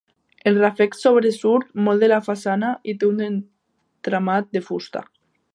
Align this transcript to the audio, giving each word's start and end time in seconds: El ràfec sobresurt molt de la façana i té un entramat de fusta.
El 0.51 0.55
ràfec 0.61 0.95
sobresurt 0.99 1.69
molt 1.89 2.05
de 2.05 2.09
la 2.11 2.19
façana 2.29 2.73
i 2.95 2.99
té 3.03 3.09
un 3.13 3.23
entramat 3.29 4.53
de 4.59 4.67
fusta. 4.73 5.09